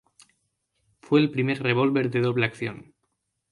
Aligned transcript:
Fue 1.01 1.19
el 1.19 1.29
primer 1.29 1.61
revólver 1.61 2.09
de 2.09 2.21
doble 2.21 2.47
acción. 2.47 2.95